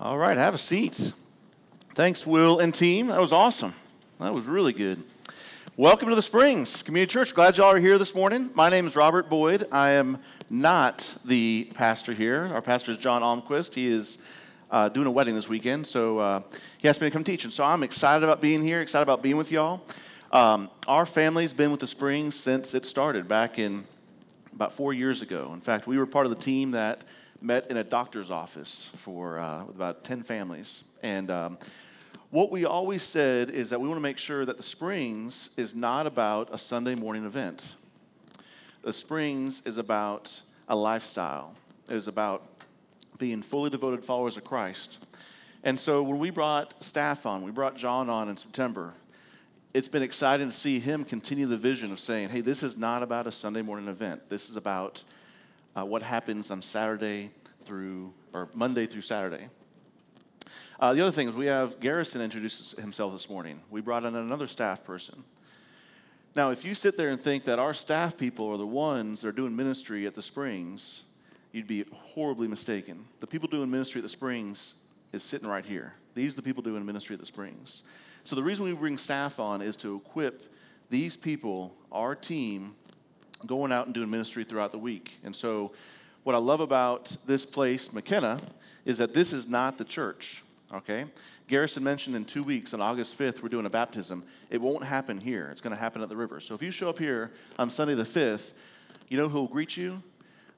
[0.00, 1.12] All right, have a seat.
[1.96, 3.08] Thanks, Will and team.
[3.08, 3.74] That was awesome.
[4.20, 5.02] That was really good.
[5.76, 7.34] Welcome to the Springs Community Church.
[7.34, 8.50] Glad y'all are here this morning.
[8.54, 9.66] My name is Robert Boyd.
[9.72, 12.48] I am not the pastor here.
[12.54, 13.74] Our pastor is John Almquist.
[13.74, 14.18] He is
[14.70, 16.42] uh, doing a wedding this weekend, so uh,
[16.78, 17.42] he asked me to come teach.
[17.42, 19.80] And so I'm excited about being here, excited about being with y'all.
[20.30, 23.82] Um, our family's been with the Springs since it started back in
[24.54, 25.50] about four years ago.
[25.54, 27.02] In fact, we were part of the team that
[27.40, 30.84] met in a doctor's office for uh, about 10 families.
[31.02, 31.58] And um,
[32.30, 35.74] what we always said is that we want to make sure that the Springs is
[35.74, 37.74] not about a Sunday morning event.
[38.82, 41.54] The Springs is about a lifestyle,
[41.88, 42.42] it is about
[43.18, 44.98] being fully devoted followers of Christ.
[45.64, 48.94] And so when we brought staff on, we brought John on in September,
[49.74, 53.02] it's been exciting to see him continue the vision of saying, hey, this is not
[53.02, 54.28] about a Sunday morning event.
[54.28, 55.02] This is about
[55.78, 57.30] uh, what happens on Saturday
[57.64, 59.48] through, or Monday through Saturday.
[60.80, 63.60] Uh, the other thing is we have Garrison introduces himself this morning.
[63.70, 65.22] We brought in another staff person.
[66.34, 69.28] Now, if you sit there and think that our staff people are the ones that
[69.28, 71.04] are doing ministry at the Springs,
[71.52, 73.04] you'd be horribly mistaken.
[73.20, 74.74] The people doing ministry at the Springs
[75.12, 75.94] is sitting right here.
[76.14, 77.82] These are the people doing ministry at the Springs.
[78.24, 80.52] So the reason we bring staff on is to equip
[80.90, 82.74] these people, our team,
[83.46, 85.12] going out and doing ministry throughout the week.
[85.24, 85.72] And so,
[86.24, 88.40] what I love about this place, McKenna,
[88.84, 90.42] is that this is not the church.
[90.72, 91.06] Okay?
[91.46, 94.22] Garrison mentioned in two weeks, on August 5th, we're doing a baptism.
[94.50, 96.40] It won't happen here, it's going to happen at the river.
[96.40, 98.52] So, if you show up here on Sunday the 5th,
[99.08, 100.02] you know who will greet you?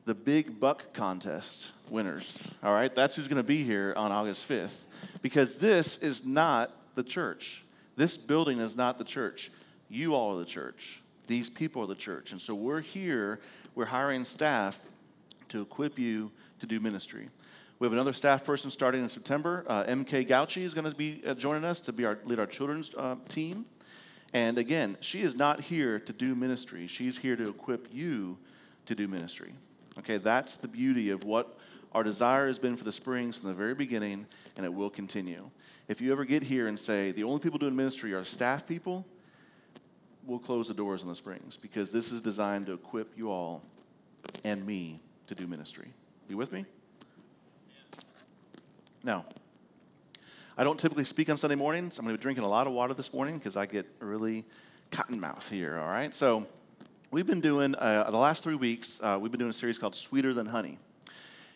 [0.07, 2.43] The big buck contest winners.
[2.63, 2.93] All right?
[2.95, 4.85] That's who's going to be here on August 5th.
[5.23, 7.63] Because this is not the church.
[7.97, 9.51] This building is not the church.
[9.89, 11.00] You all are the church.
[11.31, 12.33] These people are the church.
[12.33, 13.39] And so we're here,
[13.77, 14.81] we're hiring staff
[15.51, 17.29] to equip you to do ministry.
[17.79, 19.65] We have another staff person starting in September.
[19.69, 22.47] Uh, MK Gauchi is going to be uh, joining us to be our, lead our
[22.47, 23.65] children's uh, team.
[24.33, 26.89] And again, she is not here to do ministry.
[26.89, 28.37] She's here to equip you
[28.87, 29.53] to do ministry.
[30.01, 31.57] Okay, that's the beauty of what
[31.93, 35.49] our desire has been for the Springs from the very beginning, and it will continue.
[35.87, 39.07] If you ever get here and say the only people doing ministry are staff people,
[40.31, 43.63] we'll close the doors on the springs because this is designed to equip you all
[44.45, 45.89] and me to do ministry.
[46.29, 46.65] You with me?
[49.03, 49.25] Now,
[50.57, 51.99] I don't typically speak on Sunday mornings.
[51.99, 54.45] I'm going to be drinking a lot of water this morning because I get really
[54.93, 56.15] cotton mouth here, all right?
[56.15, 56.47] So,
[57.11, 59.97] we've been doing, uh, the last three weeks, uh, we've been doing a series called
[59.97, 60.79] Sweeter Than Honey.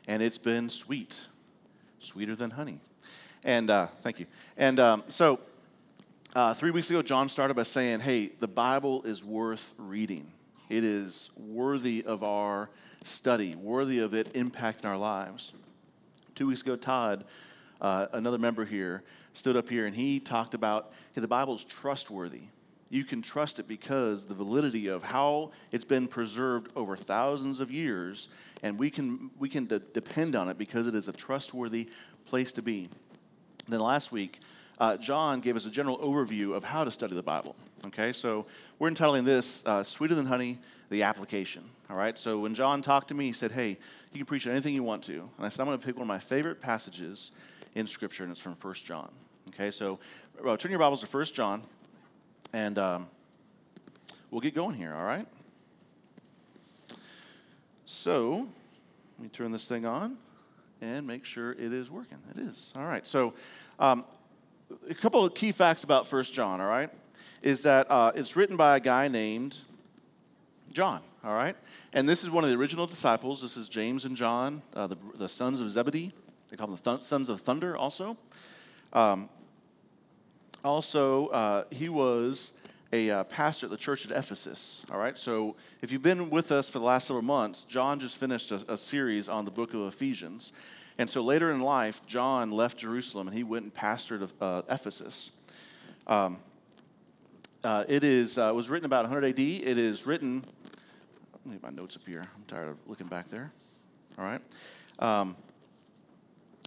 [0.08, 1.20] And it's been sweet,
[2.00, 2.80] sweeter than honey.
[3.44, 4.26] And uh, thank you.
[4.56, 5.38] And um, so,
[6.34, 10.32] uh, three weeks ago, John started by saying, hey, the Bible is worth reading.
[10.68, 12.70] It is worthy of our
[13.02, 15.52] study, worthy of it impacting our lives.
[16.34, 17.24] Two weeks ago, Todd,
[17.80, 21.64] uh, another member here, stood up here and he talked about hey, the Bible is
[21.64, 22.42] trustworthy.
[22.90, 27.70] You can trust it because the validity of how it's been preserved over thousands of
[27.70, 28.28] years,
[28.62, 31.88] and we can, we can de- depend on it because it is a trustworthy
[32.26, 32.88] place to be.
[33.68, 34.40] Then last week,
[34.78, 37.54] uh, John gave us a general overview of how to study the Bible.
[37.86, 38.46] Okay, so
[38.78, 40.58] we're entitling this uh, Sweeter Than Honey,
[40.90, 41.64] the application.
[41.90, 43.78] All right, so when John talked to me, he said, Hey,
[44.12, 45.28] you can preach anything you want to.
[45.36, 47.32] And I said, I'm going to pick one of my favorite passages
[47.74, 49.10] in Scripture, and it's from 1 John.
[49.48, 49.98] Okay, so
[50.42, 51.62] well, turn your Bibles to 1 John,
[52.52, 53.06] and um,
[54.30, 55.26] we'll get going here, all right?
[57.86, 58.48] So,
[59.18, 60.16] let me turn this thing on
[60.80, 62.18] and make sure it is working.
[62.34, 62.72] It is.
[62.74, 63.34] All right, so
[63.78, 64.04] um,
[64.88, 66.90] a couple of key facts about First John, all right,
[67.42, 69.58] is that uh, it's written by a guy named
[70.72, 71.56] John, all right?
[71.92, 73.42] And this is one of the original disciples.
[73.42, 76.12] This is James and John, uh, the, the, sons of Zebedee.
[76.50, 78.16] They call them the th- sons of thunder also.
[78.92, 79.28] Um,
[80.64, 82.58] also, uh, he was
[82.92, 85.18] a uh, pastor at the church at Ephesus, all right?
[85.18, 88.64] So if you've been with us for the last several months, John just finished a,
[88.72, 90.52] a series on the book of Ephesians.
[90.98, 95.30] And so later in life, John left Jerusalem and he went and pastored uh, Ephesus.
[96.06, 96.38] Um,
[97.64, 99.40] uh, it is, uh, was written about 100 AD.
[99.40, 100.44] It is written,
[101.32, 102.22] let me get my notes up here.
[102.22, 103.50] I'm tired of looking back there.
[104.18, 104.40] All right.
[104.98, 105.36] Um,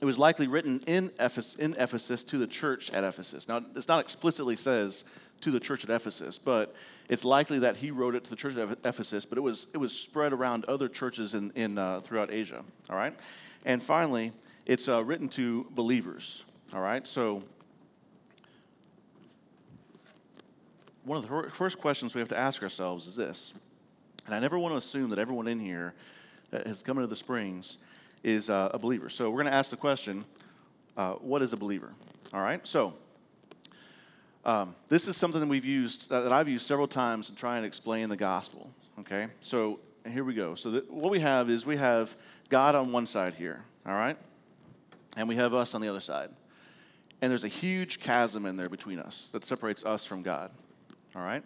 [0.01, 3.47] it was likely written in Ephesus, in Ephesus to the church at Ephesus.
[3.47, 5.06] Now, it's not explicitly says
[5.41, 6.75] to the church at Ephesus, but
[7.09, 9.77] it's likely that he wrote it to the church at Ephesus, but it was, it
[9.77, 12.63] was spread around other churches in, in, uh, throughout Asia.
[12.89, 13.15] All right.
[13.68, 14.31] And finally,
[14.66, 16.46] it's uh, written to believers.
[16.74, 17.44] All right, so
[21.04, 23.54] one of the first questions we have to ask ourselves is this,
[24.25, 25.94] and I never want to assume that everyone in here
[26.50, 27.78] that has come into the Springs
[28.24, 29.10] is uh, a believer.
[29.10, 30.24] So we're going to ask the question
[30.96, 31.92] uh, what is a believer?
[32.34, 32.94] All right, so
[34.46, 37.68] um, this is something that we've used, that, I've used several times in trying to
[37.68, 38.72] explain the gospel.
[39.00, 39.81] Okay, so
[40.12, 40.56] here we go.
[40.56, 42.15] So what we have is we have
[42.50, 44.18] God on one side here, all right,
[45.15, 46.30] and we have us on the other side,
[47.21, 50.51] and there's a huge chasm in there between us that separates us from God.
[51.15, 51.44] All right.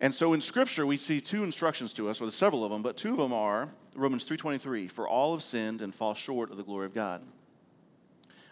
[0.00, 2.96] And so in Scripture, we see two instructions to us, or several of them, but
[2.96, 6.62] two of them are Romans 3.23, for all have sinned and fall short of the
[6.62, 7.22] glory of God.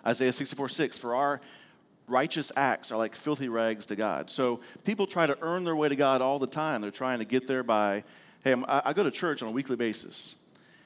[0.07, 1.41] Isaiah 64, 6, for our
[2.09, 4.29] righteous acts are like filthy rags to God.
[4.31, 6.81] So people try to earn their way to God all the time.
[6.81, 8.05] They're trying to get there by,
[8.45, 10.35] hey, I, I go to church on a weekly basis.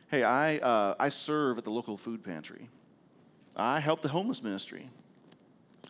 [0.08, 2.68] Hey, I, uh, I serve at the local food pantry.
[3.56, 4.88] I help the homeless ministry.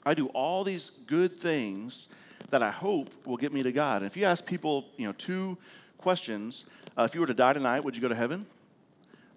[0.05, 2.09] I do all these good things
[2.51, 4.03] that I hope will get me to God.
[4.03, 5.59] And if you ask people, you know, two
[5.99, 6.65] questions,
[6.97, 8.47] uh, if you were to die tonight, would you go to heaven?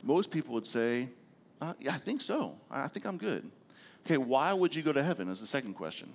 [0.03, 1.09] Most people would say,
[1.59, 2.55] uh, yeah, I think so.
[2.69, 3.49] I think I'm good.
[4.05, 6.09] Okay, why would you go to heaven is the second question.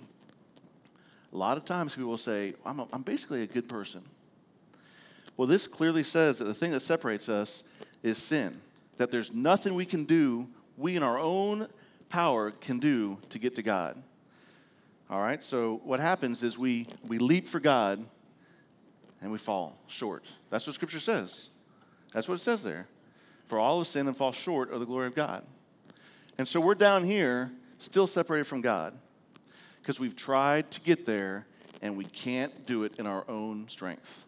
[1.33, 4.01] A lot of times people will say, I'm, a, I'm basically a good person.
[5.37, 7.63] Well, this clearly says that the thing that separates us
[8.03, 8.61] is sin,
[8.97, 10.47] that there's nothing we can do,
[10.77, 11.67] we in our own
[12.09, 14.01] power can do to get to God.
[15.09, 18.03] All right, so what happens is we, we leap for God
[19.21, 20.25] and we fall short.
[20.49, 21.49] That's what Scripture says.
[22.11, 22.87] That's what it says there.
[23.47, 25.43] For all of sin and fall short of the glory of God.
[26.37, 28.93] And so we're down here, still separated from God,
[29.81, 31.45] because we've tried to get there
[31.81, 34.24] and we can't do it in our own strength.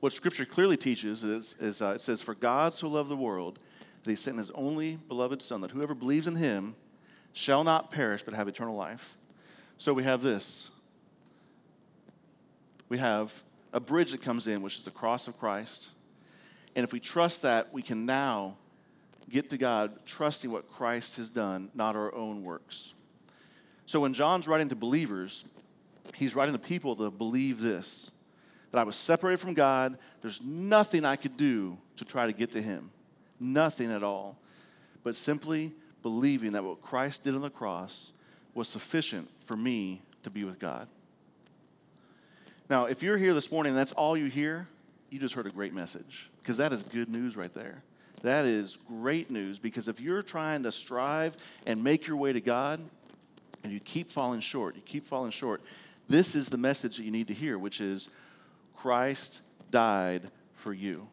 [0.00, 3.58] What Scripture clearly teaches is, is uh, it says, For God so loved the world
[4.04, 6.74] that he sent his only beloved Son, that whoever believes in him
[7.32, 9.16] shall not perish but have eternal life.
[9.78, 10.70] So we have this.
[12.88, 15.90] We have a bridge that comes in, which is the cross of Christ.
[16.74, 18.56] And if we trust that, we can now
[19.28, 22.94] get to God trusting what Christ has done, not our own works.
[23.86, 25.44] So when John's writing to believers,
[26.14, 28.10] he's writing to people to believe this
[28.72, 29.98] that I was separated from God.
[30.22, 32.90] There's nothing I could do to try to get to him.
[33.40, 34.36] Nothing at all.
[35.02, 35.72] But simply
[36.02, 38.12] believing that what Christ did on the cross
[38.54, 40.88] was sufficient for me to be with God.
[42.68, 44.66] Now, if you're here this morning and that's all you hear,
[45.10, 47.82] you just heard a great message because that is good news right there.
[48.22, 52.40] That is great news because if you're trying to strive and make your way to
[52.40, 52.80] God
[53.62, 55.60] and you keep falling short, you keep falling short,
[56.08, 58.08] this is the message that you need to hear, which is
[58.76, 59.40] Christ
[59.70, 61.08] died for you.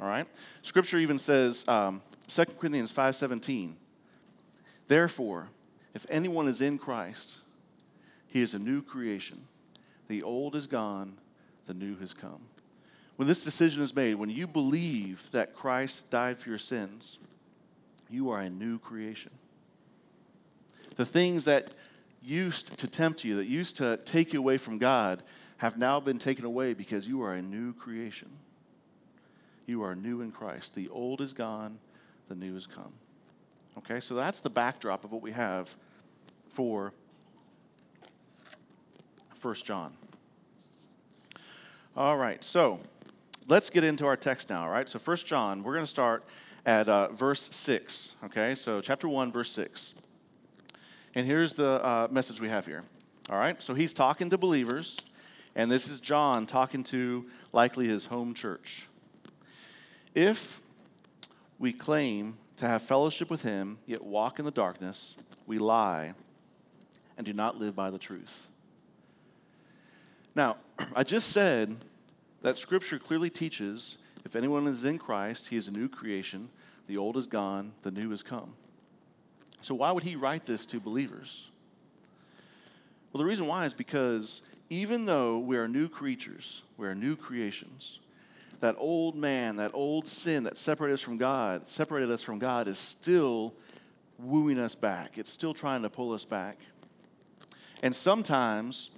[0.00, 0.26] All right?
[0.62, 3.72] Scripture even says, um, 2 Corinthians 5.17,
[4.88, 5.48] Therefore,
[5.94, 7.36] if anyone is in Christ,
[8.26, 9.42] he is a new creation.
[10.08, 11.18] The old is gone,
[11.66, 12.40] the new has come.
[13.16, 17.18] When this decision is made, when you believe that Christ died for your sins,
[18.08, 19.30] you are a new creation.
[20.96, 21.68] The things that
[22.22, 25.22] used to tempt you, that used to take you away from God,
[25.60, 28.30] have now been taken away because you are a new creation.
[29.66, 30.74] You are new in Christ.
[30.74, 31.78] The old is gone,
[32.28, 32.94] the new has come.
[33.76, 35.76] Okay, so that's the backdrop of what we have
[36.54, 36.94] for
[39.42, 39.92] 1 John.
[41.94, 42.80] All right, so
[43.46, 44.88] let's get into our text now, all right?
[44.88, 46.24] So 1 John, we're going to start
[46.64, 48.54] at uh, verse 6, okay?
[48.54, 49.92] So chapter 1, verse 6.
[51.14, 52.82] And here's the uh, message we have here,
[53.28, 53.62] all right?
[53.62, 54.98] So he's talking to believers,
[55.54, 58.86] and this is John talking to likely his home church.
[60.14, 60.60] If
[61.58, 65.16] we claim to have fellowship with him, yet walk in the darkness,
[65.46, 66.14] we lie
[67.16, 68.46] and do not live by the truth.
[70.34, 70.56] Now,
[70.96, 71.76] I just said
[72.42, 76.50] that Scripture clearly teaches if anyone is in Christ, he is a new creation.
[76.86, 78.54] The old is gone, the new has come.
[79.62, 81.50] So, why would he write this to believers?
[83.12, 87.16] Well, the reason why is because even though we are new creatures, we are new
[87.16, 87.98] creations,
[88.60, 92.68] that old man, that old sin that separated us from God, separated us from God,
[92.68, 93.52] is still
[94.18, 95.18] wooing us back.
[95.18, 96.58] It's still trying to pull us back.
[97.82, 98.90] And sometimes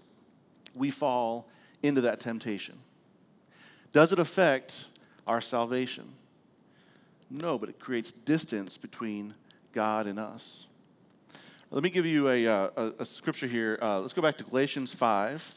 [0.74, 1.48] we fall
[1.82, 2.78] into that temptation.
[3.92, 4.86] Does it affect
[5.26, 6.12] our salvation?
[7.30, 9.34] No, but it creates distance between
[9.72, 10.66] God and us.
[11.70, 13.78] Let me give you a, uh, a, a scripture here.
[13.80, 15.54] Uh, let's go back to Galatians 5,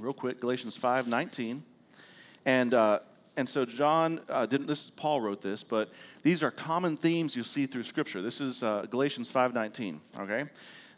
[0.00, 0.40] real quick.
[0.40, 1.62] Galatians 5 19.
[2.46, 3.00] And, uh,
[3.36, 5.90] and so John uh, didn't, this is Paul wrote this, but
[6.22, 8.22] these are common themes you'll see through Scripture.
[8.22, 10.44] This is uh, Galatians 5 19, okay?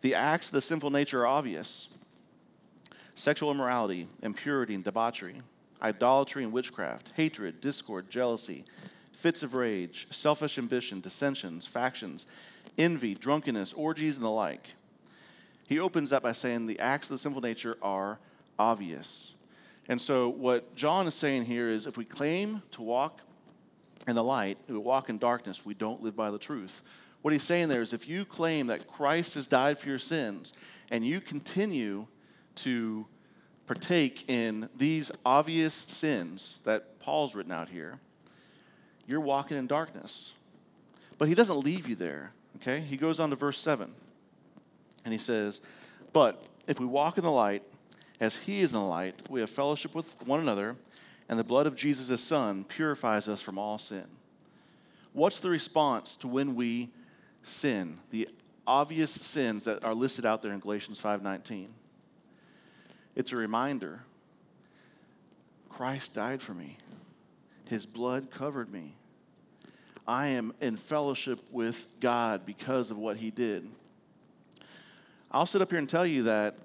[0.03, 1.89] The acts of the sinful nature are obvious
[3.15, 5.43] sexual immorality, impurity and debauchery,
[5.83, 8.65] idolatry and witchcraft, hatred, discord, jealousy,
[9.13, 12.27] fits of rage, selfish ambition, dissensions, factions,
[12.79, 14.69] envy, drunkenness, orgies, and the like.
[15.69, 18.19] He opens that by saying the acts of the sinful nature are
[18.63, 19.35] obvious.
[19.89, 23.21] And so, what John is saying here is if we claim to walk
[24.07, 26.83] in the light, we walk in darkness, we don't live by the truth.
[27.23, 30.55] What he's saying there is if you claim that Christ has died for your sins
[30.91, 32.07] and you continue
[32.57, 33.07] to
[33.67, 37.99] partake in these obvious sins that Paul's written out here,
[39.07, 40.33] you're walking in darkness.
[41.19, 42.81] But he doesn't leave you there, okay?
[42.81, 43.93] He goes on to verse 7
[45.05, 45.61] and he says,
[46.13, 47.63] But if we walk in the light,
[48.23, 50.77] as he is in the light, we have fellowship with one another,
[51.29, 54.05] and the blood of Jesus, his son, purifies us from all sin.
[55.13, 56.91] What's the response to when we
[57.43, 57.99] sin?
[58.11, 58.29] The
[58.65, 61.75] obvious sins that are listed out there in Galatians 5:19.
[63.17, 64.05] It's a reminder
[65.69, 66.79] Christ died for me.
[67.65, 68.95] His blood covered me.
[70.07, 73.69] I am in fellowship with God because of what he did.
[75.33, 76.57] I'll sit up here and tell you that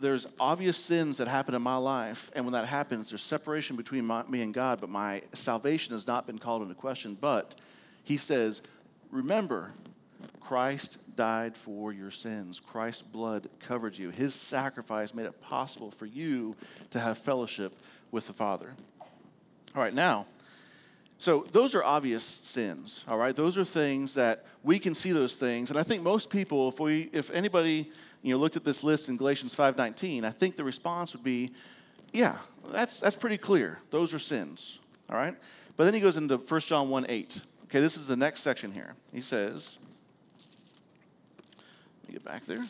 [0.00, 4.04] there's obvious sins that happen in my life, and when that happens, there's separation between
[4.04, 7.16] my, me and God, but my salvation has not been called into question.
[7.20, 7.54] But
[8.04, 8.62] he says,
[9.10, 9.72] Remember,
[10.40, 12.60] Christ died for your sins.
[12.60, 14.10] Christ's blood covered you.
[14.10, 16.56] His sacrifice made it possible for you
[16.90, 17.76] to have fellowship
[18.10, 18.74] with the Father.
[19.74, 20.26] All right, now,
[21.18, 23.34] so those are obvious sins, all right?
[23.34, 25.70] Those are things that we can see those things.
[25.70, 27.90] And I think most people, if we if anybody
[28.22, 31.52] you know, looked at this list in Galatians 5:19, I think the response would be,
[32.12, 32.38] yeah,
[32.70, 33.78] that's that's pretty clear.
[33.90, 34.80] Those are sins.
[35.10, 35.36] All right?
[35.76, 37.40] But then he goes into 1 John 1 8.
[37.64, 38.94] Okay, this is the next section here.
[39.12, 39.78] He says,
[42.02, 42.62] let me get back there.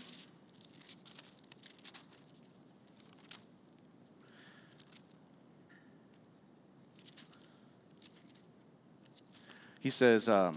[9.80, 10.56] He says, um,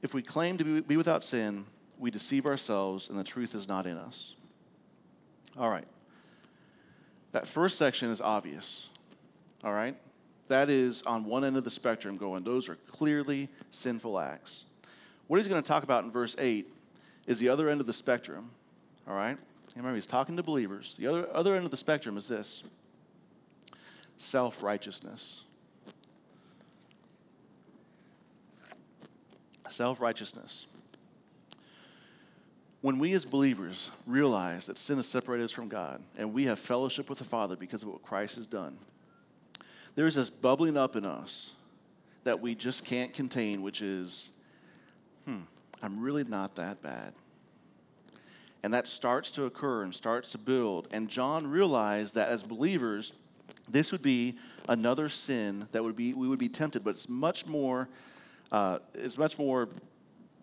[0.00, 1.66] if we claim to be, be without sin,
[2.02, 4.34] we deceive ourselves and the truth is not in us.
[5.56, 5.86] All right.
[7.30, 8.88] That first section is obvious.
[9.62, 9.96] All right?
[10.48, 14.64] That is on one end of the spectrum going, those are clearly sinful acts.
[15.28, 16.68] What he's going to talk about in verse 8
[17.28, 18.50] is the other end of the spectrum.
[19.06, 19.38] All right?
[19.76, 20.96] Remember, he's talking to believers.
[20.98, 22.64] The other, other end of the spectrum is this
[24.18, 25.44] self righteousness.
[29.68, 30.66] Self righteousness
[32.82, 36.58] when we as believers realize that sin has separated us from God and we have
[36.58, 38.76] fellowship with the Father because of what Christ has done,
[39.94, 41.52] there's this bubbling up in us
[42.24, 44.30] that we just can't contain, which is,
[45.24, 45.40] hmm,
[45.80, 47.14] I'm really not that bad.
[48.64, 50.88] And that starts to occur and starts to build.
[50.92, 53.12] And John realized that as believers,
[53.68, 57.46] this would be another sin that would be we would be tempted, but it's much
[57.46, 57.88] more,
[58.50, 59.68] uh, it's much more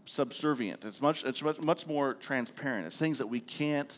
[0.09, 0.85] subservient.
[0.85, 2.87] It's much, it's much, much more transparent.
[2.87, 3.97] It's things that we can't,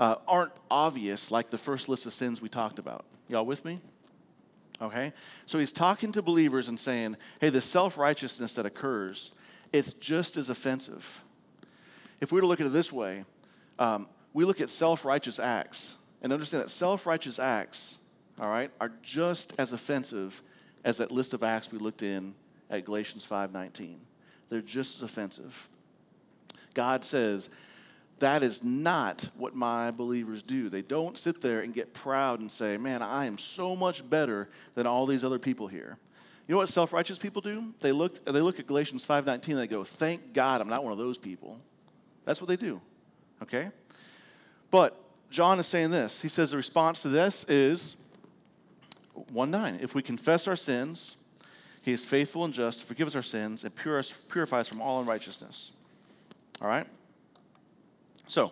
[0.00, 3.04] uh, aren't obvious like the first list of sins we talked about.
[3.28, 3.80] Y'all with me?
[4.80, 5.12] Okay?
[5.44, 9.32] So he's talking to believers and saying, hey, the self righteousness that occurs,
[9.74, 11.20] it's just as offensive.
[12.20, 13.24] If we were to look at it this way,
[13.78, 17.96] um, we look at self righteous acts and understand that self righteous acts,
[18.40, 20.40] all right, are just as offensive
[20.82, 22.34] as that list of acts we looked in
[22.70, 23.98] at Galatians 5:19
[24.48, 25.68] they're just as offensive.
[26.74, 27.48] God says,
[28.18, 30.68] that is not what my believers do.
[30.68, 34.48] They don't sit there and get proud and say, Man, I am so much better
[34.74, 35.98] than all these other people here.
[36.48, 37.74] You know what self righteous people do?
[37.80, 40.92] They look, they look at Galatians 5.19 and they go, Thank God I'm not one
[40.92, 41.58] of those people.
[42.24, 42.80] That's what they do.
[43.42, 43.70] Okay?
[44.70, 44.98] But
[45.30, 46.22] John is saying this.
[46.22, 47.96] He says the response to this is
[49.30, 49.78] 1 9.
[49.82, 51.16] If we confess our sins,
[51.86, 54.98] he is faithful and just to forgive us our sins and purify us from all
[55.00, 55.70] unrighteousness.
[56.60, 56.84] All right?
[58.26, 58.50] So,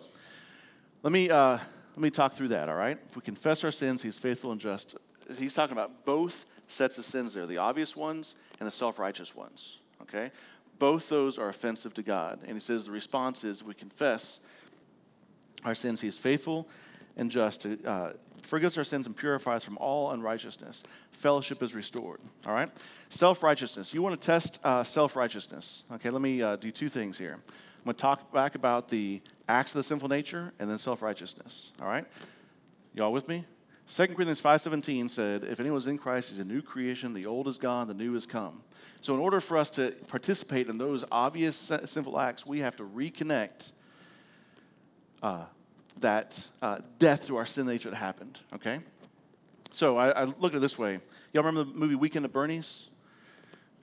[1.03, 2.97] let me, uh, let me talk through that, all right?
[3.09, 4.95] If we confess our sins, he's faithful and just.
[5.37, 9.35] He's talking about both sets of sins there the obvious ones and the self righteous
[9.35, 10.31] ones, okay?
[10.79, 12.39] Both those are offensive to God.
[12.43, 14.39] And he says the response is we confess
[15.65, 16.69] our sins, he is faithful
[17.17, 18.13] and just to uh,
[18.45, 20.83] forgives our sins and purifies from all unrighteousness.
[21.11, 22.19] Fellowship is restored.
[22.45, 22.69] All right?
[23.09, 23.93] Self righteousness.
[23.93, 25.83] You want to test uh, self righteousness.
[25.93, 27.33] Okay, let me uh, do two things here.
[27.33, 31.01] I'm going to talk back about the acts of the sinful nature and then self
[31.01, 31.71] righteousness.
[31.81, 32.05] All right?
[32.93, 33.45] Y'all with me?
[33.87, 37.13] 2 Corinthians 5.17 said, If anyone's in Christ, he's a new creation.
[37.13, 38.63] The old is gone, the new has come.
[39.01, 42.83] So in order for us to participate in those obvious sinful acts, we have to
[42.83, 43.73] reconnect
[45.21, 45.45] uh,
[45.99, 48.79] that uh, death to our sin nature that happened, okay?
[49.71, 50.99] So I, I looked at it this way.
[51.33, 52.89] Y'all remember the movie Weekend at Bernie's?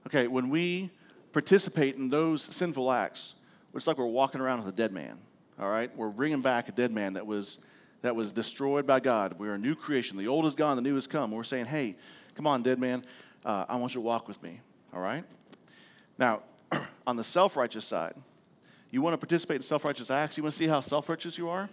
[0.06, 0.90] Okay, when we
[1.32, 3.34] participate in those sinful acts,
[3.74, 5.18] it's like we're walking around with a dead man.
[5.58, 5.94] All right?
[5.96, 7.58] We're bringing back a dead man that was,
[8.02, 9.38] that was destroyed by God.
[9.38, 10.16] We're a new creation.
[10.18, 11.30] The old is gone, the new has come.
[11.30, 11.96] We're saying, hey,
[12.34, 13.04] come on, dead man,
[13.44, 14.60] uh, I want you to walk with me.
[14.94, 15.24] All right?
[16.18, 16.42] Now,
[17.06, 18.14] on the self righteous side,
[18.90, 20.36] you want to participate in self righteous acts?
[20.36, 21.68] You want to see how self righteous you are?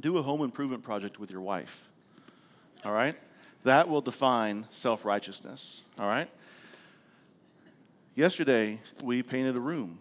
[0.00, 1.82] Do a home improvement project with your wife.
[2.84, 3.14] All right?
[3.64, 5.82] That will define self righteousness.
[5.98, 6.28] All right?
[8.14, 9.98] Yesterday, we painted a room.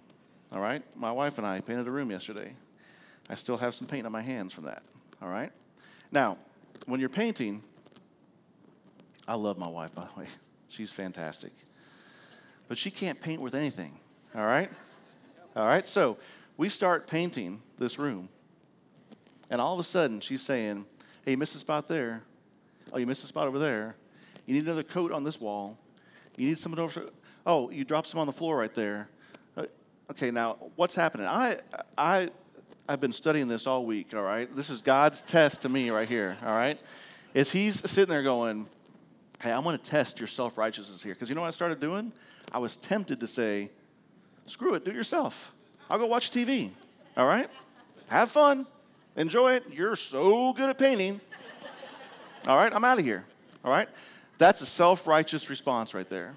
[0.52, 0.84] All right?
[0.96, 2.54] My wife and I painted a room yesterday.
[3.30, 4.84] I still have some paint on my hands from that.
[5.22, 5.52] All right?
[6.12, 6.38] Now,
[6.86, 7.64] when you're painting,
[9.28, 10.28] I love my wife, by the way.
[10.70, 11.52] She's fantastic.
[12.68, 13.98] But she can't paint with anything.
[14.36, 14.70] All right?
[15.56, 15.88] All right?
[15.88, 16.18] So
[16.58, 18.30] we start painting this room.
[19.50, 20.86] And all of a sudden, she's saying,
[21.24, 22.24] Hey, you missed a spot there.
[22.94, 23.96] Oh, you missed a spot over there.
[24.46, 25.78] You need another coat on this wall.
[26.38, 27.10] You need someone over.
[27.46, 29.08] Oh, you dropped some on the floor right there.
[29.58, 29.66] Uh,
[30.12, 31.26] okay, now what's happening?
[31.28, 31.58] I,
[31.98, 32.30] I,
[32.88, 34.14] I've been studying this all week.
[34.16, 36.38] All right, this is God's test to me right here.
[36.44, 36.80] All right,
[37.34, 38.68] is He's sitting there going,
[39.40, 41.80] "Hey, I want to test your self righteousness here," because you know what I started
[41.80, 42.12] doing?
[42.52, 43.72] I was tempted to say,
[44.46, 45.52] "Screw it, do it yourself.
[45.90, 46.70] I'll go watch TV."
[47.18, 47.50] All right,
[48.08, 48.68] have fun,
[49.16, 49.64] enjoy it.
[49.72, 51.22] You're so good at painting.
[52.48, 53.26] All right, I'm out of here.
[53.64, 53.90] All right,
[54.38, 56.36] that's a self righteous response right there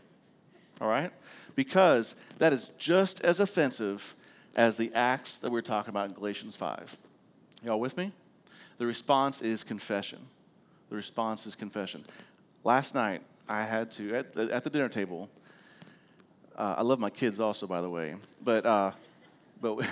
[0.80, 1.12] all right?
[1.54, 4.14] Because that is just as offensive
[4.54, 6.96] as the acts that we're talking about in Galatians 5.
[7.64, 8.12] Y'all with me?
[8.78, 10.20] The response is confession.
[10.90, 12.04] The response is confession.
[12.64, 15.28] Last night, I had to, at the, at the dinner table,
[16.56, 18.92] uh, I love my kids also, by the way, but, uh,
[19.60, 19.78] but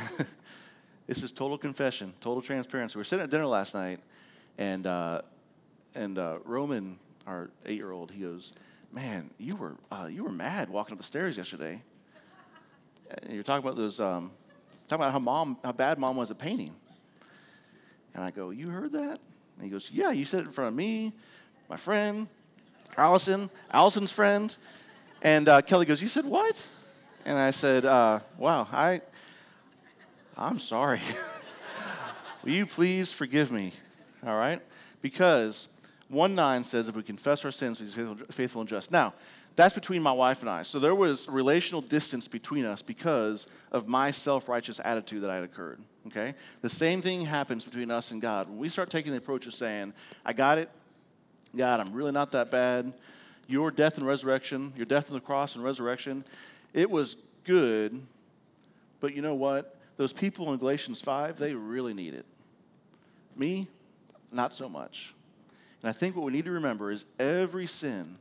[1.06, 2.96] this is total confession, total transparency.
[2.96, 4.00] We were sitting at dinner last night,
[4.58, 5.22] and, uh,
[5.94, 8.52] and uh, Roman, our eight year old, he goes,
[8.92, 11.82] man, you were, uh, you were mad walking up the stairs yesterday.
[13.22, 14.32] And you're talking about those, um,
[14.88, 16.74] talking about how mom, how bad mom was at painting.
[18.14, 19.20] And I go, you heard that?
[19.56, 21.12] And he goes, yeah, you said it in front of me,
[21.68, 22.26] my friend,
[22.96, 24.56] Allison, Allison's friend.
[25.22, 26.60] And uh, Kelly goes, you said what?
[27.24, 29.02] And I said, uh, wow, I,
[30.36, 31.00] I'm sorry.
[32.44, 33.72] Will you please forgive me?
[34.26, 34.60] All right?
[35.00, 35.68] Because
[36.08, 37.94] 1 9 says, if we confess our sins, he's
[38.30, 38.90] faithful and just.
[38.90, 39.14] Now,
[39.56, 40.62] that's between my wife and I.
[40.62, 45.42] So there was relational distance between us because of my self righteous attitude that had
[45.42, 45.80] occurred.
[46.08, 46.34] Okay?
[46.60, 48.48] The same thing happens between us and God.
[48.48, 49.94] When we start taking the approach of saying,
[50.24, 50.70] I got it,
[51.56, 52.92] God, I'm really not that bad.
[53.48, 56.24] Your death and resurrection, your death on the cross and resurrection,
[56.74, 58.02] it was good,
[59.00, 59.75] but you know what?
[59.96, 62.26] Those people in Galatians 5, they really need it.
[63.34, 63.68] Me,
[64.32, 65.14] not so much.
[65.82, 68.16] And I think what we need to remember is every sin,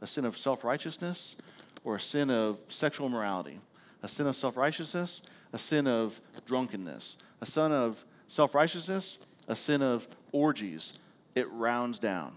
[0.00, 1.36] a sin of self righteousness
[1.84, 3.60] or a sin of sexual morality,
[4.02, 9.56] a sin of self righteousness, a sin of drunkenness, a sin of self righteousness, a
[9.56, 10.98] sin of orgies,
[11.34, 12.32] it rounds down.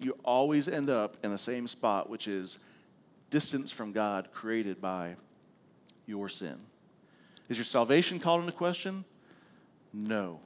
[0.00, 2.58] You always end up in the same spot, which is
[3.30, 5.16] distance from God created by
[6.06, 6.56] your sin.
[7.48, 9.04] Is your salvation called into question?
[9.92, 10.40] No.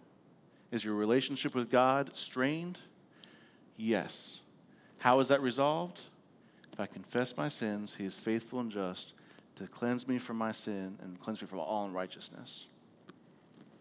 [0.71, 2.79] Is your relationship with God strained?
[3.77, 4.41] Yes.
[4.99, 6.01] How is that resolved?
[6.73, 9.15] If I confess my sins, he is faithful and just
[9.57, 12.67] to cleanse me from my sin and cleanse me from all unrighteousness.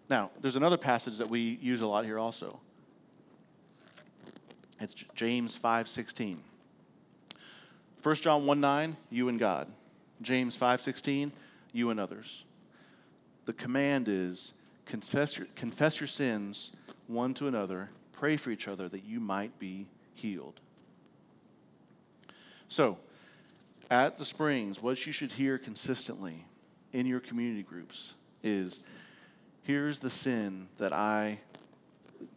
[0.09, 2.59] Now, there's another passage that we use a lot here also.
[4.79, 6.37] It's James 5:16.
[8.01, 9.71] 1 John 1 9, you and God.
[10.21, 11.31] James 5:16,
[11.73, 12.45] you and others.
[13.49, 14.53] The command is
[14.85, 16.71] confess your, confess your sins
[17.07, 20.59] one to another pray for each other that you might be healed.
[22.67, 22.99] So,
[23.89, 26.45] at the Springs, what you should hear consistently
[26.93, 28.81] in your community groups is
[29.63, 31.39] here's the sin that I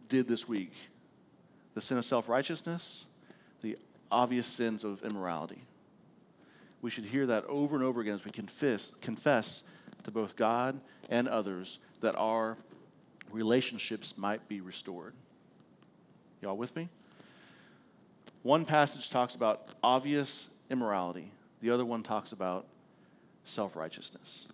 [0.09, 0.73] did this week
[1.75, 3.05] the sin of self righteousness,
[3.61, 3.77] the
[4.11, 5.61] obvious sins of immorality.
[6.81, 9.61] We should hear that over and over again as we confess, confess
[10.03, 12.57] to both God and others that our
[13.31, 15.13] relationships might be restored.
[16.41, 16.89] Y'all with me?
[18.43, 22.65] One passage talks about obvious immorality, the other one talks about
[23.45, 24.47] self righteousness.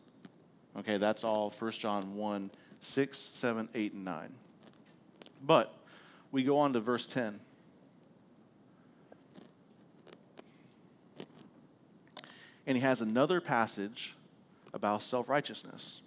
[0.77, 4.29] Okay, that's all 1 John 1 6, 7, 8, and 9.
[5.45, 5.73] But
[6.31, 7.39] we go on to verse 10.
[12.67, 14.15] And he has another passage
[14.73, 16.01] about self righteousness.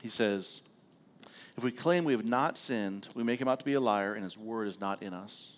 [0.00, 0.62] He says,
[1.56, 4.14] if we claim we have not sinned, we make him out to be a liar,
[4.14, 5.52] and his word is not in us.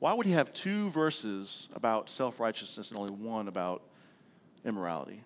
[0.00, 3.82] Why would he have two verses about self righteousness and only one about
[4.64, 5.22] immorality?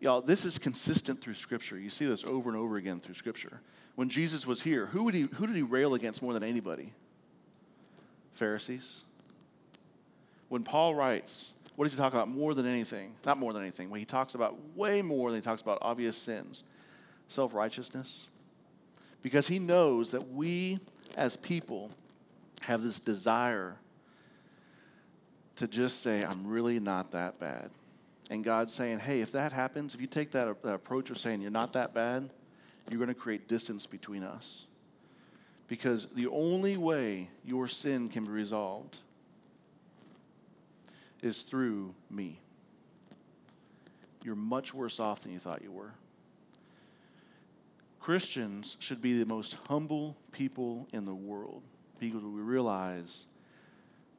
[0.00, 1.78] Y'all, this is consistent through Scripture.
[1.78, 3.60] You see this over and over again through Scripture.
[3.94, 6.92] When Jesus was here, who, would he, who did he rail against more than anybody?
[8.34, 9.02] Pharisees.
[10.48, 13.14] When Paul writes, what does he talk about more than anything?
[13.24, 13.88] Not more than anything.
[13.88, 16.64] When he talks about way more than he talks about obvious sins,
[17.28, 18.26] self righteousness.
[19.22, 20.80] Because he knows that we
[21.16, 21.90] as people
[22.62, 23.76] have this desire
[25.56, 27.70] to just say, I'm really not that bad.
[28.30, 31.40] And God's saying, hey, if that happens, if you take that, that approach of saying
[31.40, 32.30] you're not that bad,
[32.88, 34.66] you're going to create distance between us.
[35.68, 38.98] Because the only way your sin can be resolved
[41.22, 42.38] is through me.
[44.24, 45.92] You're much worse off than you thought you were.
[48.00, 51.62] Christians should be the most humble people in the world
[52.00, 53.24] because we realize,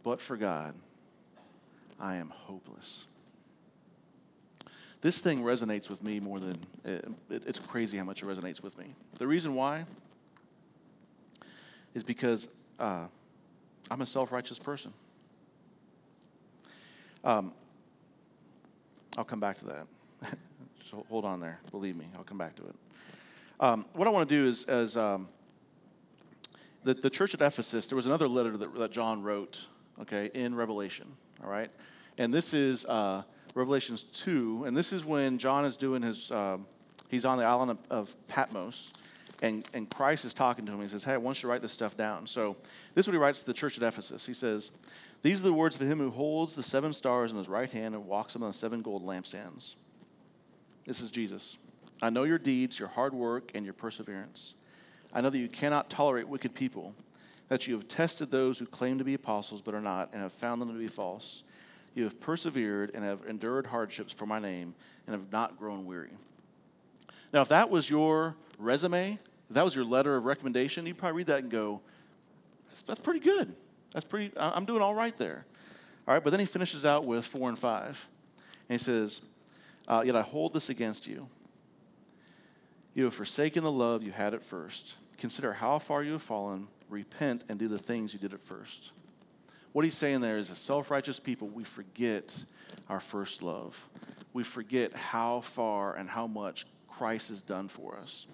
[0.04, 0.74] but for God,
[2.00, 3.06] I am hopeless.
[5.02, 8.78] This thing resonates with me more than it, it's crazy how much it resonates with
[8.78, 8.96] me.
[9.20, 9.84] The reason why
[11.94, 12.48] is because
[12.80, 13.08] uh,
[13.92, 14.94] I'm a self righteous person.
[17.24, 17.54] Um,
[19.18, 19.88] I'll come back to that.
[20.90, 21.60] so hold on there.
[21.72, 22.76] Believe me, I'll come back to it.
[23.60, 25.30] Um, what I want to do is, as um,
[26.84, 29.68] the, the church at Ephesus, there was another letter that, that John wrote,
[30.02, 31.08] okay, in Revelation,
[31.44, 31.72] all right?
[32.18, 33.24] And this is uh,
[33.56, 36.66] Revelations 2, and this is when John is doing his, um,
[37.10, 38.92] he's on the island of, of, Patmos,
[39.44, 40.82] and, and Christ is talking to him.
[40.82, 42.26] He says, Hey, I want you to write this stuff down.
[42.26, 42.56] So
[42.96, 44.26] this is what he writes to the church at Ephesus.
[44.26, 44.72] He says,
[45.22, 47.94] These are the words of him who holds the seven stars in his right hand
[47.94, 49.76] and walks among the seven gold lampstands.
[50.86, 51.58] This is Jesus.
[52.02, 54.56] I know your deeds, your hard work, and your perseverance.
[55.14, 56.96] I know that you cannot tolerate wicked people,
[57.50, 60.34] that you have tested those who claim to be apostles but are not, and have
[60.34, 61.44] found them to be false.
[61.96, 64.74] You have persevered and have endured hardships for my name
[65.06, 66.12] and have not grown weary.
[67.34, 69.20] Now, if that was your resume,
[69.54, 71.80] if that was your letter of recommendation, you'd probably read that and go,
[72.70, 73.54] that's, that's pretty good.
[73.92, 75.46] That's pretty, I'm doing all right there.
[76.08, 78.08] All right, but then he finishes out with four and five.
[78.68, 79.22] And he says,
[79.88, 81.28] uh, Yet I hold this against you.
[82.96, 84.96] You have forsaken the love you had at first.
[85.20, 86.68] Consider how far you have fallen.
[86.90, 88.92] Repent and do the things you did at first.
[89.72, 92.44] What he's saying there is, as self righteous people, we forget
[92.90, 93.88] our first love.
[94.34, 98.26] We forget how far and how much Christ has done for us.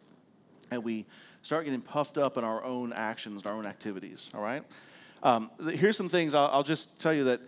[0.71, 1.05] And we
[1.41, 4.63] start getting puffed up in our own actions, our own activities, all right?
[5.23, 7.41] Um, here's some things I'll, I'll just tell you that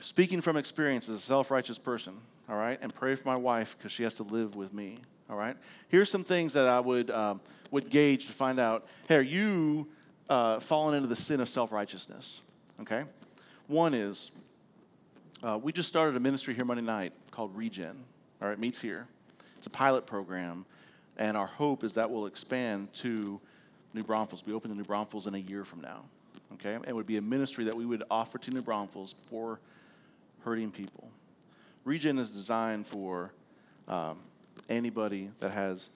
[0.00, 2.14] speaking from experience as a self righteous person,
[2.48, 5.36] all right, and pray for my wife because she has to live with me, all
[5.36, 5.56] right?
[5.88, 9.88] Here's some things that I would, um, would gauge to find out hey, are you
[10.28, 12.42] uh, falling into the sin of self righteousness,
[12.80, 13.04] okay?
[13.66, 14.30] One is
[15.42, 18.04] uh, we just started a ministry here Monday night called Regen.
[18.40, 19.06] All right, meets here.
[19.56, 20.64] It's a pilot program,
[21.18, 23.40] and our hope is that will expand to
[23.92, 24.44] New Braunfels.
[24.46, 26.04] We open the New Braunfels in a year from now.
[26.54, 29.60] Okay, it would be a ministry that we would offer to New Braunfels for
[30.44, 31.10] hurting people.
[31.84, 33.32] Regen is designed for
[33.86, 34.18] um,
[34.68, 35.90] anybody that has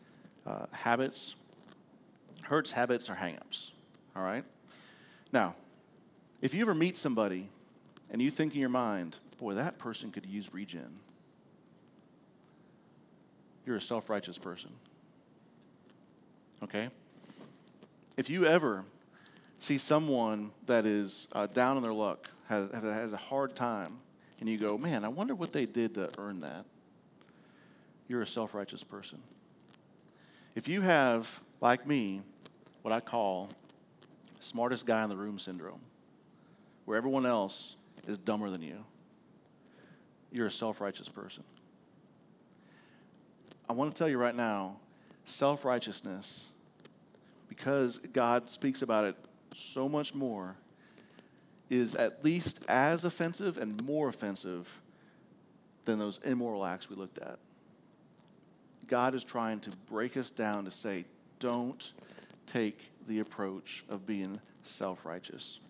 [0.47, 1.37] uh, habits,
[2.43, 3.71] hurts, habits, or hangups.
[4.15, 4.45] All right.
[5.33, 5.55] Now,
[6.41, 7.49] if you ever meet somebody
[8.11, 10.99] and you think in your mind, boy, that person could use regen,
[13.65, 14.71] you're a self righteous person.
[16.63, 16.89] Okay?
[18.17, 18.85] If you ever
[19.59, 23.99] see someone that is uh, down on their luck, has, has a hard time,
[24.41, 26.65] and you go, man, I wonder what they did to earn that,
[28.09, 29.19] you're a self righteous person.
[30.55, 32.21] If you have, like me,
[32.83, 33.49] what I call
[34.41, 35.81] smartest guy in the room syndrome,
[36.85, 38.85] where everyone else is dumber than you,
[40.31, 41.45] you're a self righteous person.
[43.69, 44.77] I want to tell you right now
[45.25, 46.47] self righteousness,
[47.63, 49.15] because God speaks about it
[49.55, 50.57] so much more,
[51.71, 54.81] is at least as offensive and more offensive
[55.85, 57.39] than those immoral acts we looked at.
[58.89, 61.05] God is trying to break us down to say,
[61.39, 61.93] don't
[62.49, 65.61] take the approach of being self righteous.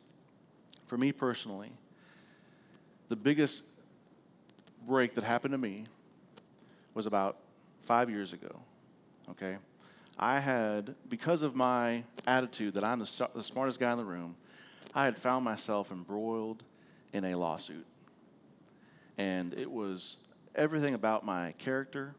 [0.87, 1.73] For me personally,
[3.11, 3.65] the biggest
[4.87, 5.85] break that happened to me
[6.95, 7.37] was about
[7.83, 8.61] five years ago.
[9.33, 9.59] Okay?
[10.19, 14.37] I had, because of my attitude that I'm the, the smartest guy in the room,
[14.95, 16.63] I had found myself embroiled
[17.13, 17.87] in a lawsuit.
[19.19, 20.17] And it was
[20.55, 22.15] everything about my character,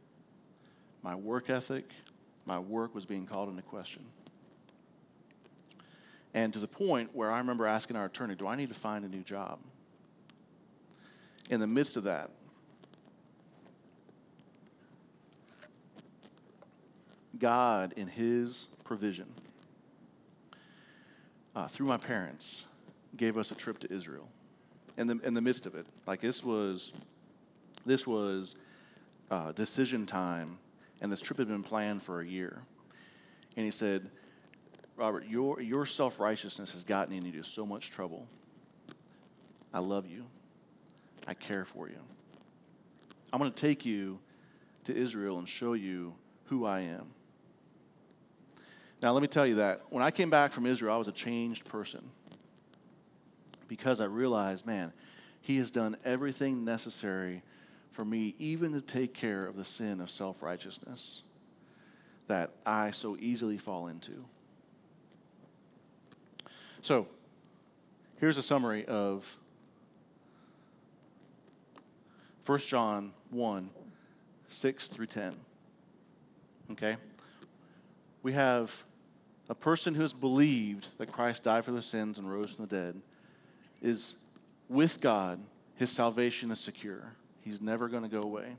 [1.02, 1.92] my work ethic,
[2.46, 4.04] my work was being called into question.
[6.34, 9.06] And to the point where I remember asking our attorney, Do I need to find
[9.06, 9.60] a new job?
[11.50, 12.32] In the midst of that,
[17.40, 19.28] God, in His provision,
[21.56, 22.66] uh, through my parents,
[23.16, 24.28] gave us a trip to Israel.
[24.98, 26.94] In the, in the midst of it, like this was,
[27.86, 28.56] this was
[29.32, 30.58] uh, decision time,
[31.02, 32.62] and this trip had been planned for a year.
[33.56, 34.10] And he said,
[34.96, 38.28] Robert, your, your self righteousness has gotten you into so much trouble.
[39.74, 40.26] I love you.
[41.28, 41.98] I care for you.
[43.32, 44.20] I'm going to take you
[44.84, 46.14] to Israel and show you
[46.46, 47.08] who I am.
[49.04, 51.12] Now, let me tell you that when I came back from Israel, I was a
[51.12, 52.10] changed person
[53.68, 54.94] because I realized, man,
[55.42, 57.44] he has done everything necessary
[57.92, 61.22] for me, even to take care of the sin of self righteousness
[62.28, 64.24] that I so easily fall into.
[66.82, 67.08] So,
[68.22, 69.36] here's a summary of
[72.46, 73.70] 1 John 1
[74.48, 75.36] 6 through 10.
[76.72, 76.96] Okay?
[78.24, 78.86] We have
[79.50, 82.76] a person who has believed that Christ died for their sins and rose from the
[82.76, 83.02] dead
[83.82, 84.16] is
[84.70, 85.40] with God,
[85.76, 87.14] his salvation is secure.
[87.42, 88.56] He's never going to go away.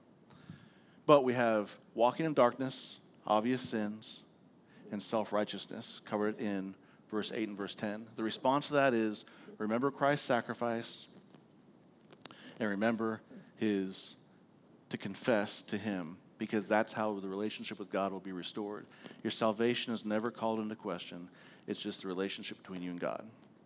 [1.07, 4.23] But we have walking in darkness, obvious sins,
[4.93, 6.75] and self righteousness covered in
[7.11, 8.07] verse 8 and verse 10.
[8.17, 9.25] The response to that is
[9.59, 11.07] remember Christ's sacrifice
[12.61, 13.21] and remember
[13.57, 14.15] his
[14.91, 18.87] to confess to him because that's how the relationship with God will be restored.
[19.23, 21.29] Your salvation is never called into question.
[21.67, 23.25] It's just the relationship between you and God.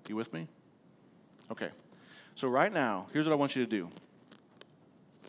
[0.09, 0.49] You with me?
[1.51, 1.69] Okay.
[2.35, 3.89] So right now, here's what I want you to do.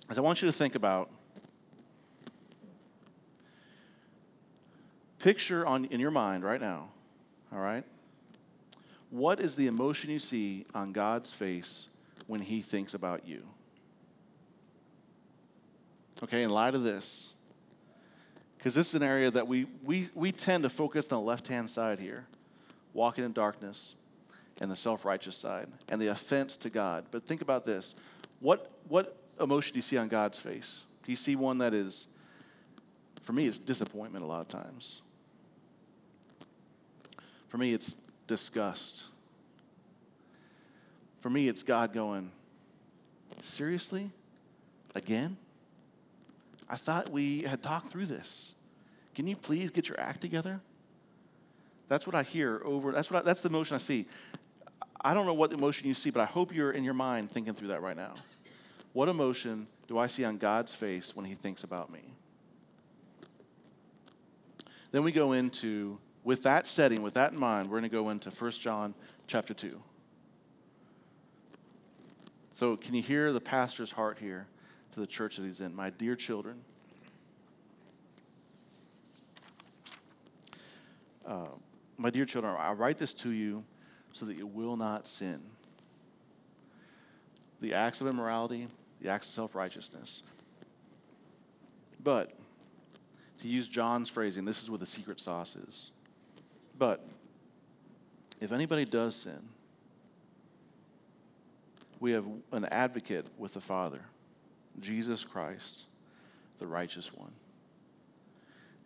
[0.10, 1.10] Is I want you to think about
[5.20, 6.90] picture on in your mind right now,
[7.52, 7.84] all right?
[9.10, 11.88] What is the emotion you see on God's face
[12.28, 13.44] when he thinks about you?
[16.24, 17.30] Okay, in light of this,
[18.58, 21.48] because this is an area that we, we, we tend to focus on the left
[21.48, 22.28] hand side here,
[22.94, 23.96] walking in darkness,
[24.60, 27.06] and the self righteous side, and the offense to God.
[27.12, 27.96] But think about this
[28.42, 30.84] what, what emotion do you see on God's face?
[31.04, 32.08] Do you see one that is,
[33.24, 35.02] for me, it's disappointment a lot of times.
[37.48, 37.96] For me, it's
[38.28, 39.04] disgust.
[41.22, 42.32] For me, it's God going,
[43.42, 44.12] Seriously?
[44.96, 45.38] Again?
[46.70, 48.54] I thought we had talked through this.
[49.16, 50.62] Can you please get your act together?
[51.88, 52.92] That's what I hear over.
[52.92, 54.06] That's what I, that's the emotion I see.
[55.02, 57.54] I don't know what emotion you see, but I hope you're in your mind thinking
[57.54, 58.14] through that right now.
[58.94, 62.02] What emotion do I see on God's face when he thinks about me?
[64.92, 68.10] Then we go into with that setting, with that in mind, we're going to go
[68.10, 68.94] into 1 John
[69.28, 69.82] chapter 2.
[72.56, 74.48] So, can you hear the pastor's heart here?
[75.00, 75.74] To the church that he's in.
[75.74, 76.58] My dear children,
[81.26, 81.46] uh,
[81.98, 83.64] my dear children, I write this to you
[84.12, 85.42] so that you will not sin.
[87.62, 88.68] The acts of immorality,
[89.02, 90.22] the acts of self righteousness.
[92.04, 92.34] But,
[93.42, 95.92] to use John's phrasing, this is what the secret sauce is.
[96.78, 97.06] But,
[98.42, 99.40] if anybody does sin,
[102.02, 104.02] we have an advocate with the Father
[104.80, 105.84] Jesus Christ,
[106.60, 107.32] the righteous one.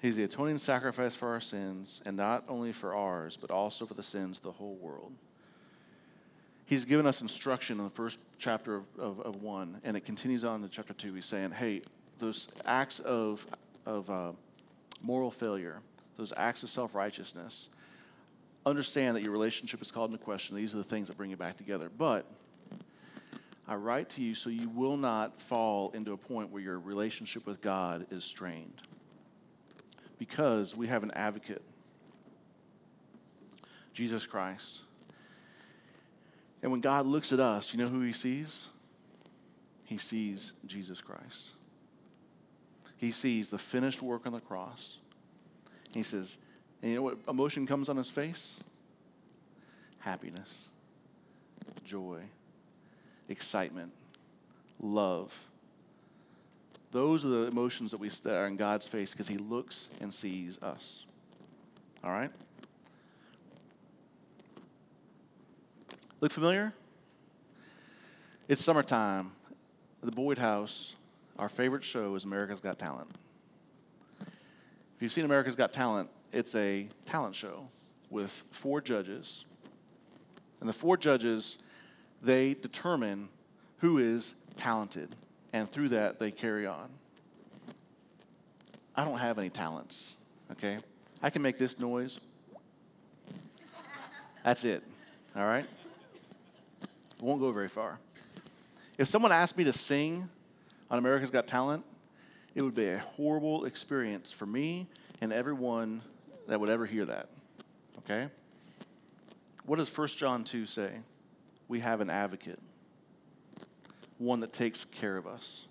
[0.01, 3.93] He's the atoning sacrifice for our sins, and not only for ours, but also for
[3.93, 5.13] the sins of the whole world.
[6.65, 10.43] He's given us instruction in the first chapter of, of, of 1, and it continues
[10.43, 11.13] on to chapter 2.
[11.13, 11.83] He's saying, hey,
[12.19, 13.47] those acts of,
[13.85, 14.31] of uh,
[15.01, 15.79] moral failure,
[16.15, 17.69] those acts of self righteousness,
[18.65, 20.55] understand that your relationship is called into question.
[20.55, 21.89] These are the things that bring you back together.
[21.97, 22.25] But
[23.67, 27.45] I write to you so you will not fall into a point where your relationship
[27.45, 28.81] with God is strained.
[30.17, 31.61] Because we have an advocate,
[33.93, 34.81] Jesus Christ.
[36.61, 38.67] And when God looks at us, you know who he sees?
[39.85, 41.51] He sees Jesus Christ.
[42.97, 44.97] He sees the finished work on the cross.
[45.93, 46.37] He says,
[46.81, 48.57] and you know what emotion comes on his face?
[49.99, 50.67] Happiness,
[51.85, 52.23] joy
[53.33, 53.91] excitement,
[54.79, 55.33] love.
[56.91, 60.13] Those are the emotions that we that are in God's face because He looks and
[60.13, 61.05] sees us.
[62.03, 62.31] All right?
[66.21, 66.73] Look familiar?
[68.47, 69.31] It's summertime.
[70.01, 70.95] The Boyd House,
[71.39, 73.09] our favorite show is America's Got Talent.
[74.21, 77.67] If you've seen America's Got Talent, it's a talent show
[78.09, 79.45] with four judges
[80.59, 81.57] And the four judges,
[82.23, 83.29] they determine
[83.79, 85.15] who is talented.
[85.51, 86.89] And through that, they carry on.
[88.95, 90.13] I don't have any talents,
[90.51, 90.77] okay?
[91.21, 92.19] I can make this noise.
[94.43, 94.83] That's it,
[95.35, 95.65] all right?
[96.83, 97.99] It won't go very far.
[98.97, 100.29] If someone asked me to sing
[100.91, 101.83] on America's Got Talent,
[102.55, 104.87] it would be a horrible experience for me
[105.21, 106.01] and everyone
[106.47, 107.29] that would ever hear that.
[107.99, 108.29] Okay?
[109.65, 110.91] What does 1 John 2 say?
[111.73, 112.59] We have an advocate,
[114.19, 115.65] one that takes care of us.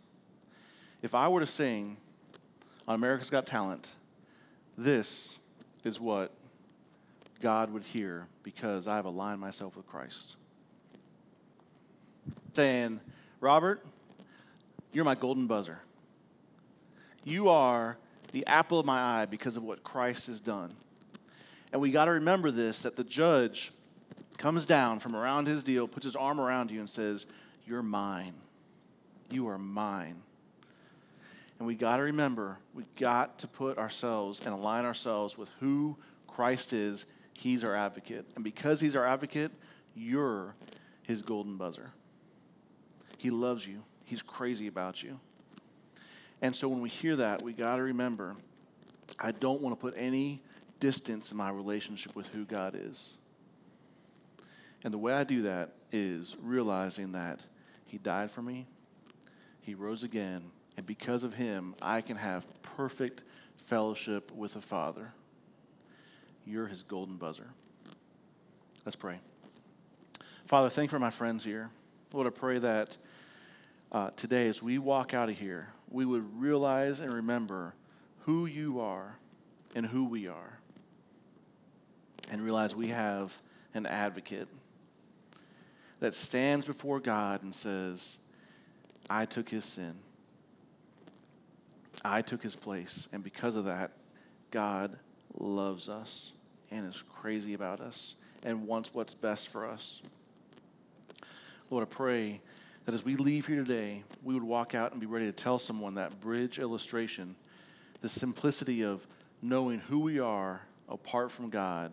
[1.00, 1.96] If I were to sing
[2.88, 3.94] on America's Got Talent,
[4.76, 5.38] this
[5.84, 6.32] is what
[7.40, 10.34] God would hear because I have aligned myself with Christ.
[12.52, 12.98] Saying,
[13.40, 13.86] Robert,
[14.92, 15.82] you're my golden buzzer.
[17.22, 17.96] You are
[18.32, 20.74] the apple of my eye because of what Christ has done.
[21.72, 23.70] And we got to remember this that the judge
[24.42, 27.26] comes down from around his deal, puts his arm around you, and says,
[27.64, 28.34] You're mine.
[29.30, 30.20] You are mine.
[31.58, 35.96] And we got to remember, we got to put ourselves and align ourselves with who
[36.26, 37.06] Christ is.
[37.34, 38.26] He's our advocate.
[38.34, 39.52] And because he's our advocate,
[39.94, 40.56] you're
[41.04, 41.92] his golden buzzer.
[43.18, 45.20] He loves you, he's crazy about you.
[46.40, 48.34] And so when we hear that, we got to remember
[49.20, 50.42] I don't want to put any
[50.80, 53.12] distance in my relationship with who God is.
[54.84, 57.40] And the way I do that is realizing that
[57.86, 58.66] He died for me,
[59.60, 63.22] He rose again, and because of Him, I can have perfect
[63.66, 65.12] fellowship with the Father.
[66.44, 67.48] You're His golden buzzer.
[68.84, 69.20] Let's pray.
[70.46, 71.70] Father, thank you for my friends here.
[72.12, 72.96] Lord, I pray that
[73.92, 77.74] uh, today, as we walk out of here, we would realize and remember
[78.20, 79.16] who you are
[79.74, 80.58] and who we are,
[82.30, 83.34] and realize we have
[83.74, 84.48] an advocate
[86.02, 88.18] that stands before God and says,
[89.08, 89.94] I took his sin.
[92.04, 93.06] I took his place.
[93.12, 93.92] And because of that,
[94.50, 94.98] God
[95.38, 96.32] loves us
[96.72, 100.02] and is crazy about us and wants what's best for us.
[101.70, 102.40] Lord, I pray
[102.84, 105.60] that as we leave here today, we would walk out and be ready to tell
[105.60, 107.36] someone that bridge illustration,
[108.00, 109.06] the simplicity of
[109.40, 111.92] knowing who we are apart from God.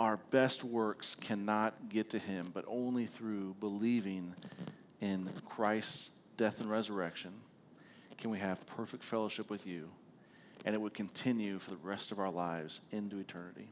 [0.00, 4.34] Our best works cannot get to Him, but only through believing
[5.02, 6.08] in Christ's
[6.38, 7.32] death and resurrection
[8.16, 9.90] can we have perfect fellowship with you,
[10.64, 13.68] and it would continue for the rest of our lives into eternity.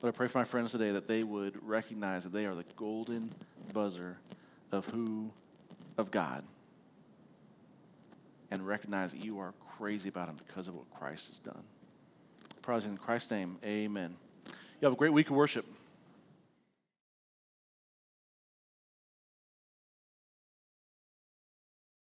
[0.00, 2.64] Lord, I pray for my friends today that they would recognize that they are the
[2.76, 3.32] golden
[3.72, 4.18] buzzer
[4.70, 5.32] of who
[5.98, 6.44] of God
[8.52, 11.64] and recognize that you are crazy about him because of what Christ has done.
[12.62, 14.14] Probably in Christ's name, amen.
[14.80, 15.66] You have a great week of worship.